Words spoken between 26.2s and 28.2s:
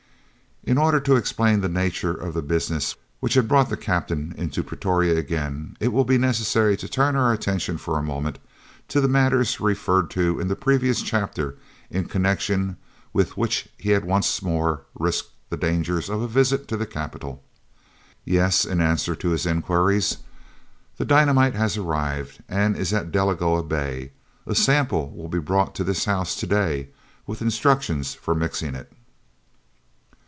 to day, with instructions